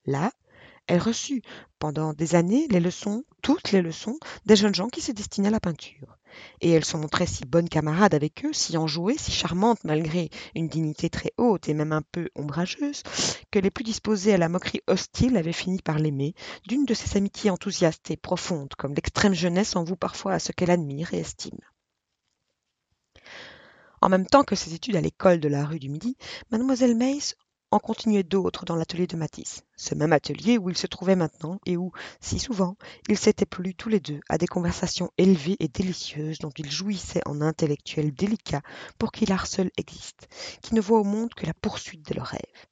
Là, 0.06 0.32
elle 0.88 0.98
reçut 0.98 1.42
pendant 1.78 2.14
des 2.14 2.34
années 2.34 2.66
les 2.68 2.80
leçons, 2.80 3.22
toutes 3.42 3.70
les 3.70 3.80
leçons, 3.80 4.18
des 4.44 4.56
jeunes 4.56 4.74
gens 4.74 4.88
qui 4.88 5.00
se 5.00 5.12
destinaient 5.12 5.46
à 5.46 5.52
la 5.52 5.60
peinture. 5.60 6.17
Et 6.60 6.70
elle 6.70 6.84
se 6.84 6.96
montrait 6.96 7.26
si 7.26 7.44
bonne 7.44 7.68
camarade 7.68 8.14
avec 8.14 8.44
eux, 8.44 8.52
si 8.52 8.76
enjouée, 8.76 9.16
si 9.18 9.30
charmante 9.30 9.84
malgré 9.84 10.30
une 10.54 10.68
dignité 10.68 11.10
très 11.10 11.32
haute 11.36 11.68
et 11.68 11.74
même 11.74 11.92
un 11.92 12.02
peu 12.02 12.28
ombrageuse, 12.34 13.02
que 13.50 13.58
les 13.58 13.70
plus 13.70 13.84
disposés 13.84 14.34
à 14.34 14.38
la 14.38 14.48
moquerie 14.48 14.82
hostile 14.86 15.36
avaient 15.36 15.52
fini 15.52 15.80
par 15.80 15.98
l'aimer, 15.98 16.34
d'une 16.66 16.84
de 16.84 16.94
ces 16.94 17.16
amitiés 17.16 17.50
enthousiastes 17.50 18.10
et 18.10 18.16
profondes, 18.16 18.74
comme 18.76 18.94
l'extrême 18.94 19.34
jeunesse 19.34 19.76
en 19.76 19.84
vous 19.84 19.96
parfois 19.96 20.34
à 20.34 20.38
ce 20.38 20.52
qu'elle 20.52 20.70
admire 20.70 21.14
et 21.14 21.18
estime. 21.18 21.58
En 24.00 24.08
même 24.08 24.26
temps 24.26 24.44
que 24.44 24.54
ses 24.54 24.74
études 24.74 24.96
à 24.96 25.00
l'école 25.00 25.40
de 25.40 25.48
la 25.48 25.64
rue 25.64 25.80
du 25.80 25.88
Midi, 25.88 26.16
mademoiselle 26.50 26.96
Mace 26.96 27.34
en 27.70 27.78
continuait 27.78 28.22
d'autres 28.22 28.64
dans 28.64 28.76
l'atelier 28.76 29.06
de 29.06 29.16
Matisse, 29.16 29.62
ce 29.76 29.94
même 29.94 30.12
atelier 30.12 30.58
où 30.58 30.70
ils 30.70 30.76
se 30.76 30.86
trouvaient 30.86 31.16
maintenant 31.16 31.60
et 31.66 31.76
où, 31.76 31.92
si 32.20 32.38
souvent, 32.38 32.76
ils 33.08 33.18
s'étaient 33.18 33.46
plu 33.46 33.74
tous 33.74 33.88
les 33.88 34.00
deux 34.00 34.20
à 34.28 34.38
des 34.38 34.46
conversations 34.46 35.10
élevées 35.18 35.56
et 35.60 35.68
délicieuses 35.68 36.38
dont 36.38 36.52
ils 36.56 36.70
jouissaient 36.70 37.26
en 37.26 37.40
intellectuels 37.40 38.14
délicats 38.14 38.62
pour 38.98 39.12
qui 39.12 39.26
l'art 39.26 39.46
seul 39.46 39.70
existe, 39.76 40.28
qui 40.62 40.74
ne 40.74 40.80
voit 40.80 41.00
au 41.00 41.04
monde 41.04 41.34
que 41.34 41.46
la 41.46 41.54
poursuite 41.54 42.08
de 42.08 42.14
leurs 42.14 42.26
rêves. 42.26 42.66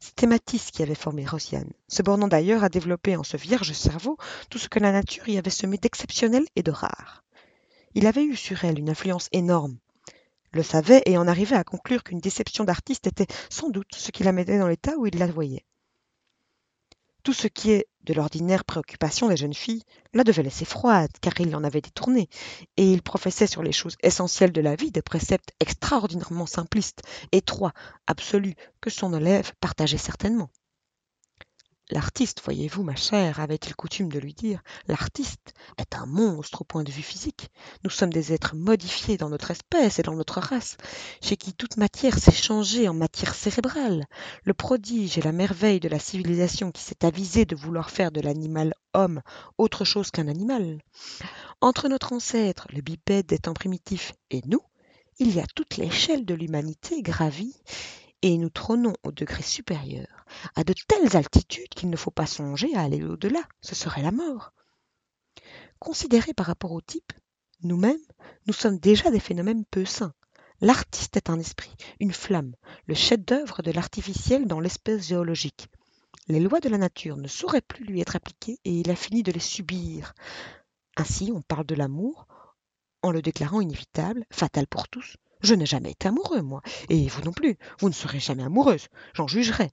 C'était 0.00 0.26
Matisse 0.26 0.70
qui 0.70 0.82
avait 0.82 0.94
formé 0.94 1.26
Rosiane, 1.26 1.72
se 1.88 2.02
bornant 2.02 2.28
d'ailleurs 2.28 2.64
à 2.64 2.68
développer 2.68 3.16
en 3.16 3.24
ce 3.24 3.36
vierge 3.36 3.72
cerveau 3.72 4.16
tout 4.48 4.58
ce 4.58 4.68
que 4.68 4.78
la 4.78 4.92
nature 4.92 5.28
y 5.28 5.38
avait 5.38 5.50
semé 5.50 5.76
d'exceptionnel 5.76 6.46
et 6.56 6.62
de 6.62 6.70
rare. 6.70 7.24
Il 7.94 8.06
avait 8.06 8.24
eu 8.24 8.36
sur 8.36 8.64
elle 8.64 8.78
une 8.78 8.90
influence 8.90 9.28
énorme, 9.32 9.78
le 10.52 10.62
savait 10.62 11.02
et 11.06 11.18
en 11.18 11.28
arrivait 11.28 11.56
à 11.56 11.64
conclure 11.64 12.02
qu'une 12.02 12.20
déception 12.20 12.64
d'artiste 12.64 13.06
était 13.06 13.26
sans 13.50 13.70
doute 13.70 13.94
ce 13.94 14.10
qui 14.10 14.24
la 14.24 14.32
mettait 14.32 14.58
dans 14.58 14.68
l'état 14.68 14.96
où 14.96 15.06
il 15.06 15.18
la 15.18 15.26
voyait. 15.26 15.64
Tout 17.22 17.32
ce 17.32 17.48
qui 17.48 17.72
est 17.72 17.86
de 18.04 18.14
l'ordinaire 18.14 18.64
préoccupation 18.64 19.28
des 19.28 19.36
jeunes 19.36 19.54
filles 19.54 19.82
la 20.14 20.24
devait 20.24 20.42
laisser 20.42 20.64
froide, 20.64 21.10
car 21.20 21.38
il 21.40 21.50
l'en 21.50 21.62
avait 21.62 21.82
détournée, 21.82 22.28
et 22.78 22.90
il 22.90 23.02
professait 23.02 23.46
sur 23.46 23.62
les 23.62 23.72
choses 23.72 23.96
essentielles 24.02 24.52
de 24.52 24.62
la 24.62 24.76
vie 24.76 24.90
des 24.90 25.02
préceptes 25.02 25.52
extraordinairement 25.60 26.46
simplistes, 26.46 27.02
étroits, 27.32 27.74
absolus, 28.06 28.54
que 28.80 28.88
son 28.88 29.12
élève 29.12 29.52
partageait 29.60 29.98
certainement. 29.98 30.48
L'artiste, 31.90 32.42
voyez-vous, 32.44 32.82
ma 32.82 32.96
chère, 32.96 33.40
avait-il 33.40 33.74
coutume 33.74 34.10
de 34.10 34.18
lui 34.18 34.34
dire, 34.34 34.62
l'artiste 34.88 35.54
est 35.78 35.94
un 35.94 36.04
monstre 36.04 36.60
au 36.60 36.64
point 36.64 36.84
de 36.84 36.90
vue 36.90 37.02
physique. 37.02 37.48
Nous 37.82 37.88
sommes 37.88 38.12
des 38.12 38.34
êtres 38.34 38.54
modifiés 38.54 39.16
dans 39.16 39.30
notre 39.30 39.50
espèce 39.50 39.98
et 39.98 40.02
dans 40.02 40.14
notre 40.14 40.40
race, 40.40 40.76
chez 41.22 41.38
qui 41.38 41.54
toute 41.54 41.78
matière 41.78 42.18
s'est 42.18 42.30
changée 42.30 42.88
en 42.88 42.94
matière 42.94 43.34
cérébrale. 43.34 44.04
Le 44.44 44.52
prodige 44.52 45.16
et 45.16 45.22
la 45.22 45.32
merveille 45.32 45.80
de 45.80 45.88
la 45.88 45.98
civilisation 45.98 46.72
qui 46.72 46.82
s'est 46.82 47.06
avisée 47.06 47.46
de 47.46 47.56
vouloir 47.56 47.88
faire 47.88 48.12
de 48.12 48.20
l'animal 48.20 48.74
homme 48.92 49.22
autre 49.56 49.86
chose 49.86 50.10
qu'un 50.10 50.28
animal. 50.28 50.82
Entre 51.62 51.88
notre 51.88 52.12
ancêtre, 52.12 52.66
le 52.70 52.82
bipède 52.82 53.26
des 53.26 53.38
temps 53.38 53.54
primitifs, 53.54 54.12
et 54.30 54.42
nous, 54.46 54.62
il 55.18 55.34
y 55.34 55.40
a 55.40 55.46
toute 55.54 55.78
l'échelle 55.78 56.26
de 56.26 56.34
l'humanité 56.34 57.00
gravie, 57.00 57.56
et 58.22 58.36
nous 58.38 58.50
trônons 58.50 58.94
au 59.02 59.12
degré 59.12 59.42
supérieur, 59.42 60.26
à 60.56 60.64
de 60.64 60.74
telles 60.86 61.16
altitudes 61.16 61.68
qu'il 61.68 61.90
ne 61.90 61.96
faut 61.96 62.10
pas 62.10 62.26
songer 62.26 62.74
à 62.74 62.82
aller 62.82 63.04
au-delà, 63.04 63.42
ce 63.60 63.74
serait 63.74 64.02
la 64.02 64.12
mort. 64.12 64.52
Considérés 65.78 66.34
par 66.34 66.46
rapport 66.46 66.72
au 66.72 66.80
type, 66.80 67.12
nous-mêmes, 67.62 67.96
nous 68.46 68.52
sommes 68.52 68.78
déjà 68.78 69.10
des 69.10 69.20
phénomènes 69.20 69.64
peu 69.64 69.84
sains. 69.84 70.14
L'artiste 70.60 71.16
est 71.16 71.30
un 71.30 71.38
esprit, 71.38 71.74
une 72.00 72.12
flamme, 72.12 72.54
le 72.86 72.94
chef-d'œuvre 72.94 73.62
de 73.62 73.70
l'artificiel 73.70 74.46
dans 74.46 74.58
l'espèce 74.58 75.06
géologique. 75.06 75.68
Les 76.26 76.40
lois 76.40 76.60
de 76.60 76.68
la 76.68 76.78
nature 76.78 77.16
ne 77.16 77.28
sauraient 77.28 77.60
plus 77.60 77.84
lui 77.84 78.00
être 78.00 78.16
appliquées 78.16 78.58
et 78.64 78.72
il 78.72 78.90
a 78.90 78.96
fini 78.96 79.22
de 79.22 79.30
les 79.30 79.40
subir. 79.40 80.14
Ainsi, 80.96 81.30
on 81.32 81.42
parle 81.42 81.66
de 81.66 81.76
l'amour 81.76 82.26
en 83.02 83.12
le 83.12 83.22
déclarant 83.22 83.60
inévitable, 83.60 84.24
fatal 84.30 84.66
pour 84.66 84.88
tous, 84.88 85.16
je 85.40 85.54
n'ai 85.54 85.66
jamais 85.66 85.92
été 85.92 86.08
amoureux, 86.08 86.42
moi, 86.42 86.62
et 86.88 87.08
vous 87.08 87.22
non 87.22 87.32
plus. 87.32 87.56
Vous 87.80 87.88
ne 87.88 87.94
serez 87.94 88.20
jamais 88.20 88.42
amoureuse, 88.42 88.88
j'en 89.14 89.26
jugerai. 89.26 89.70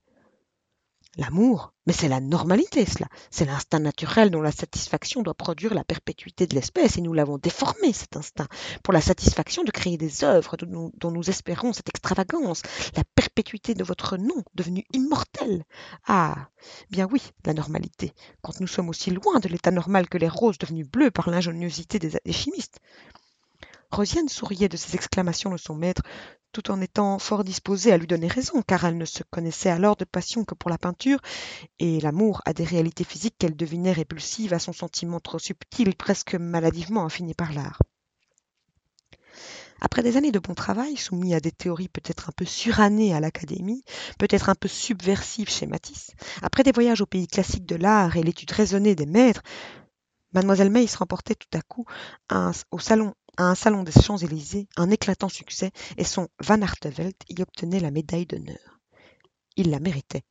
L'amour, 1.17 1.71
mais 1.87 1.93
c'est 1.93 2.09
la 2.09 2.19
normalité, 2.19 2.85
cela. 2.85 3.07
C'est 3.31 3.45
l'instinct 3.45 3.79
naturel 3.79 4.31
dont 4.31 4.41
la 4.41 4.51
satisfaction 4.51 5.21
doit 5.21 5.33
produire 5.33 5.73
la 5.73 5.85
perpétuité 5.85 6.45
de 6.45 6.53
l'espèce, 6.55 6.97
et 6.97 7.01
nous 7.01 7.13
l'avons 7.13 7.37
déformé, 7.37 7.93
cet 7.93 8.17
instinct, 8.17 8.49
pour 8.83 8.93
la 8.93 8.99
satisfaction 8.99 9.63
de 9.63 9.71
créer 9.71 9.95
des 9.95 10.25
œuvres 10.25 10.57
dont 10.57 11.11
nous, 11.11 11.29
espérons 11.29 11.71
cette 11.71 11.87
extravagance, 11.87 12.63
la 12.97 13.05
perpétuité 13.15 13.75
de 13.75 13.83
votre 13.85 14.17
nom, 14.17 14.43
devenu 14.55 14.83
immortel. 14.91 15.63
Ah, 16.05 16.49
bien 16.89 17.07
oui, 17.09 17.21
la 17.45 17.53
normalité, 17.53 18.11
quand 18.41 18.59
nous 18.59 18.67
sommes 18.67 18.89
aussi 18.89 19.11
loin 19.11 19.39
de 19.39 19.47
l'état 19.47 19.71
normal 19.71 20.09
que 20.09 20.17
les 20.17 20.27
roses 20.27 20.57
devenues 20.57 20.83
bleues 20.83 21.11
par 21.11 21.29
l'ingéniosité 21.29 21.97
des 21.97 22.33
chimistes. 22.33 22.81
Rosiane 23.95 24.27
souriait 24.27 24.67
de 24.67 24.75
ces 24.75 24.95
exclamations 24.95 25.51
de 25.51 25.57
son 25.57 25.73
maître, 25.73 26.01
tout 26.51 26.69
en 26.69 26.81
étant 26.81 27.17
fort 27.17 27.45
disposée 27.45 27.93
à 27.93 27.97
lui 27.97 28.07
donner 28.07 28.27
raison, 28.27 28.61
car 28.61 28.83
elle 28.83 28.97
ne 28.97 29.05
se 29.05 29.23
connaissait 29.29 29.69
alors 29.69 29.95
de 29.95 30.03
passion 30.03 30.43
que 30.43 30.53
pour 30.53 30.69
la 30.69 30.77
peinture, 30.77 31.19
et 31.79 32.01
l'amour 32.01 32.41
a 32.45 32.53
des 32.53 32.65
réalités 32.65 33.05
physiques 33.05 33.35
qu'elle 33.39 33.55
devinait 33.55 33.93
répulsives 33.93 34.53
à 34.53 34.59
son 34.59 34.73
sentiment 34.73 35.21
trop 35.21 35.39
subtil, 35.39 35.95
presque 35.95 36.35
maladivement 36.35 37.05
infini 37.05 37.33
par 37.33 37.53
l'art. 37.53 37.79
Après 39.79 40.03
des 40.03 40.17
années 40.17 40.33
de 40.33 40.39
bon 40.39 40.55
travail, 40.55 40.97
soumis 40.97 41.33
à 41.33 41.39
des 41.39 41.51
théories 41.51 41.89
peut-être 41.89 42.27
un 42.27 42.33
peu 42.33 42.45
surannées 42.45 43.13
à 43.13 43.21
l'académie, 43.21 43.83
peut-être 44.19 44.49
un 44.49 44.55
peu 44.55 44.67
subversives 44.67 45.49
chez 45.49 45.67
Matisse, 45.67 46.11
après 46.41 46.63
des 46.63 46.73
voyages 46.73 47.01
au 47.01 47.05
pays 47.05 47.27
classique 47.27 47.65
de 47.65 47.75
l'art 47.75 48.17
et 48.17 48.23
l'étude 48.23 48.51
raisonnée 48.51 48.95
des 48.95 49.05
maîtres, 49.05 49.43
Mademoiselle 50.35 50.69
Mace 50.69 50.97
remportait 50.97 51.35
tout 51.35 51.57
à 51.57 51.61
coup 51.61 51.85
au 52.71 52.79
salon 52.79 53.13
à 53.37 53.43
un 53.43 53.55
salon 53.55 53.83
des 53.83 53.91
Champs-Élysées 53.91 54.67
un 54.77 54.89
éclatant 54.89 55.29
succès 55.29 55.71
et 55.97 56.03
son 56.03 56.27
Van 56.39 56.61
Artevelde 56.61 57.15
y 57.29 57.41
obtenait 57.41 57.79
la 57.79 57.91
médaille 57.91 58.25
d'honneur. 58.25 58.79
Il 59.55 59.69
la 59.69 59.79
méritait. 59.79 60.23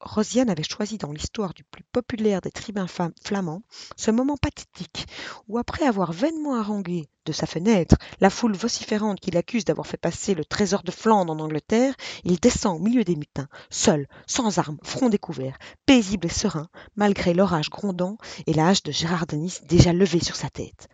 Rosiane 0.00 0.50
avait 0.50 0.62
choisi 0.62 0.98
dans 0.98 1.10
l'histoire 1.10 1.54
du 1.54 1.64
plus 1.64 1.82
populaire 1.82 2.42
des 2.42 2.50
tribuns 2.50 2.86
flamands 2.86 3.62
ce 3.96 4.10
moment 4.10 4.36
pathétique 4.36 5.06
où, 5.48 5.56
après 5.58 5.86
avoir 5.86 6.12
vainement 6.12 6.54
harangué 6.54 7.08
de 7.24 7.32
sa 7.32 7.46
fenêtre 7.46 7.96
la 8.20 8.28
foule 8.28 8.54
vociférante 8.54 9.20
qu'il 9.20 9.38
accuse 9.38 9.64
d'avoir 9.64 9.86
fait 9.86 9.96
passer 9.96 10.34
le 10.34 10.44
trésor 10.44 10.82
de 10.82 10.90
Flandre 10.90 11.32
en 11.32 11.40
Angleterre, 11.40 11.94
il 12.24 12.38
descend 12.38 12.76
au 12.76 12.84
milieu 12.84 13.04
des 13.04 13.16
mutins, 13.16 13.48
seul, 13.70 14.06
sans 14.26 14.58
armes, 14.58 14.78
front 14.82 15.08
découvert, 15.08 15.58
paisible 15.86 16.26
et 16.26 16.30
serein, 16.30 16.68
malgré 16.94 17.32
l'orage 17.32 17.70
grondant 17.70 18.18
et 18.46 18.52
la 18.52 18.68
hache 18.68 18.82
de 18.82 18.92
Gérard 18.92 19.26
Denis 19.26 19.60
déjà 19.66 19.94
levée 19.94 20.22
sur 20.22 20.36
sa 20.36 20.50
tête. 20.50 20.88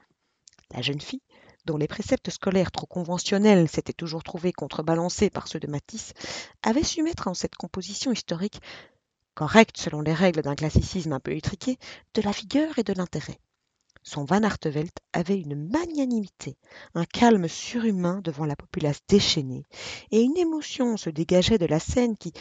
La 0.72 0.80
jeune 0.80 1.00
fille, 1.00 1.22
dont 1.66 1.76
les 1.76 1.86
préceptes 1.86 2.30
scolaires 2.30 2.72
trop 2.72 2.86
conventionnels 2.86 3.68
s'étaient 3.68 3.92
toujours 3.92 4.22
trouvés 4.22 4.52
contrebalancés 4.52 5.28
par 5.28 5.48
ceux 5.48 5.60
de 5.60 5.66
Matisse, 5.66 6.14
avait 6.62 6.82
su 6.82 7.02
mettre 7.02 7.28
en 7.28 7.34
cette 7.34 7.56
composition 7.56 8.10
historique, 8.10 8.60
correcte 9.34 9.76
selon 9.76 10.00
les 10.00 10.14
règles 10.14 10.42
d'un 10.42 10.54
classicisme 10.54 11.12
un 11.12 11.20
peu 11.20 11.36
étriqué, 11.36 11.78
de 12.14 12.22
la 12.22 12.30
vigueur 12.30 12.78
et 12.78 12.82
de 12.82 12.94
l'intérêt. 12.94 13.38
Son 14.02 14.24
Van 14.24 14.42
Artevelde 14.42 14.90
avait 15.12 15.38
une 15.38 15.68
magnanimité, 15.68 16.56
un 16.94 17.04
calme 17.04 17.48
surhumain 17.48 18.20
devant 18.22 18.46
la 18.46 18.56
populace 18.56 19.00
déchaînée, 19.06 19.66
et 20.10 20.22
une 20.22 20.36
émotion 20.36 20.96
se 20.96 21.10
dégageait 21.10 21.58
de 21.58 21.66
la 21.66 21.78
scène 21.78 22.16
qui, 22.16 22.32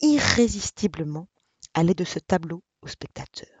irrésistiblement, 0.00 1.28
allait 1.74 1.94
de 1.94 2.04
ce 2.04 2.20
tableau 2.20 2.62
au 2.82 2.88
spectateur. 2.88 3.59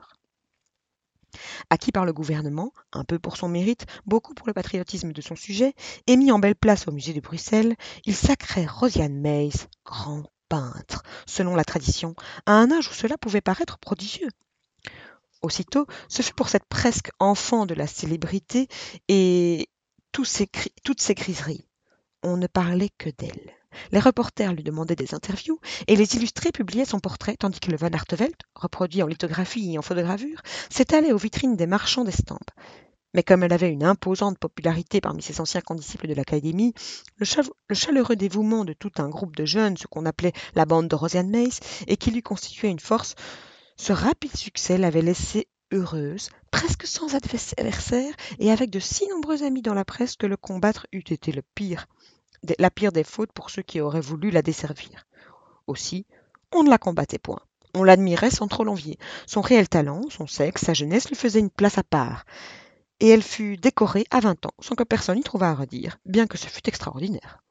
Acquis 1.70 1.92
par 1.92 2.04
le 2.04 2.12
gouvernement, 2.12 2.72
un 2.92 3.04
peu 3.04 3.18
pour 3.18 3.36
son 3.36 3.48
mérite, 3.48 3.86
beaucoup 4.06 4.34
pour 4.34 4.46
le 4.46 4.52
patriotisme 4.52 5.12
de 5.12 5.20
son 5.20 5.36
sujet, 5.36 5.74
et 6.06 6.16
mis 6.16 6.32
en 6.32 6.38
belle 6.38 6.56
place 6.56 6.88
au 6.88 6.92
musée 6.92 7.12
de 7.12 7.20
Bruxelles, 7.20 7.76
il 8.04 8.14
sacrait 8.14 8.66
Rosiane 8.66 9.18
Meys 9.18 9.68
grand 9.84 10.24
peintre, 10.48 11.02
selon 11.26 11.54
la 11.54 11.64
tradition, 11.64 12.14
à 12.46 12.52
un 12.52 12.70
âge 12.72 12.88
où 12.88 12.92
cela 12.92 13.16
pouvait 13.16 13.40
paraître 13.40 13.78
prodigieux. 13.78 14.30
Aussitôt, 15.42 15.86
ce 16.08 16.22
fut 16.22 16.34
pour 16.34 16.48
cette 16.48 16.66
presque 16.68 17.10
enfant 17.18 17.64
de 17.64 17.74
la 17.74 17.86
célébrité 17.86 18.68
et 19.08 19.68
toutes 20.12 20.26
ces 20.26 21.14
criseries. 21.14 21.66
On 22.22 22.36
ne 22.36 22.46
parlait 22.46 22.90
que 22.98 23.08
d'elle. 23.10 23.59
Les 23.92 24.00
reporters 24.00 24.52
lui 24.52 24.62
demandaient 24.62 24.96
des 24.96 25.14
interviews 25.14 25.60
et 25.86 25.96
les 25.96 26.16
illustrés 26.16 26.52
publiaient 26.52 26.84
son 26.84 27.00
portrait, 27.00 27.36
tandis 27.38 27.60
que 27.60 27.70
le 27.70 27.76
Van 27.76 27.92
Artevelde, 27.92 28.34
reproduit 28.54 29.02
en 29.02 29.06
lithographie 29.06 29.74
et 29.74 29.78
en 29.78 29.82
photogravure, 29.82 30.42
s'étalait 30.70 31.12
aux 31.12 31.18
vitrines 31.18 31.56
des 31.56 31.66
marchands 31.66 32.04
d'estampes. 32.04 32.50
Mais 33.12 33.24
comme 33.24 33.42
elle 33.42 33.52
avait 33.52 33.72
une 33.72 33.82
imposante 33.82 34.38
popularité 34.38 35.00
parmi 35.00 35.22
ses 35.22 35.40
anciens 35.40 35.60
condisciples 35.60 36.06
de 36.06 36.14
l'Académie, 36.14 36.74
le, 37.18 37.26
chaleureux 37.74 38.14
dévouement 38.14 38.64
de 38.64 38.72
tout 38.72 38.92
un 38.98 39.08
groupe 39.08 39.34
de 39.34 39.44
jeunes, 39.44 39.76
ce 39.76 39.88
qu'on 39.88 40.06
appelait 40.06 40.32
la 40.54 40.64
bande 40.64 40.86
de 40.86 40.94
Rosiane 40.94 41.30
Mace, 41.30 41.60
et 41.88 41.96
qui 41.96 42.12
lui 42.12 42.22
constituait 42.22 42.70
une 42.70 42.78
force, 42.78 43.16
ce 43.76 43.92
rapide 43.92 44.36
succès 44.36 44.78
l'avait 44.78 45.02
laissée 45.02 45.48
heureuse, 45.72 46.30
presque 46.50 46.86
sans 46.86 47.14
adversaire, 47.14 48.14
et 48.38 48.52
avec 48.52 48.70
de 48.70 48.78
si 48.78 49.08
nombreux 49.08 49.42
amis 49.42 49.62
dans 49.62 49.74
la 49.74 49.84
presse 49.84 50.16
que 50.16 50.26
le 50.26 50.36
combattre 50.36 50.86
eût 50.92 50.98
été 50.98 51.32
le 51.32 51.42
pire 51.54 51.86
la 52.58 52.70
pire 52.70 52.92
des 52.92 53.04
fautes 53.04 53.32
pour 53.32 53.50
ceux 53.50 53.62
qui 53.62 53.80
auraient 53.80 54.00
voulu 54.00 54.30
la 54.30 54.42
desservir. 54.42 55.06
Aussi, 55.66 56.06
on 56.52 56.62
ne 56.62 56.70
la 56.70 56.78
combattait 56.78 57.18
point. 57.18 57.40
On 57.74 57.84
l'admirait 57.84 58.30
sans 58.30 58.48
trop 58.48 58.64
l'envier. 58.64 58.98
Son 59.26 59.40
réel 59.40 59.68
talent, 59.68 60.02
son 60.10 60.26
sexe, 60.26 60.64
sa 60.64 60.74
jeunesse 60.74 61.08
lui 61.08 61.16
faisaient 61.16 61.40
une 61.40 61.50
place 61.50 61.78
à 61.78 61.82
part. 61.82 62.24
Et 62.98 63.08
elle 63.08 63.22
fut 63.22 63.56
décorée 63.56 64.06
à 64.10 64.20
vingt 64.20 64.44
ans, 64.46 64.54
sans 64.60 64.74
que 64.74 64.82
personne 64.82 65.18
y 65.18 65.22
trouvât 65.22 65.50
à 65.50 65.54
redire, 65.54 65.98
bien 66.04 66.26
que 66.26 66.36
ce 66.36 66.48
fût 66.48 66.68
extraordinaire. 66.68 67.42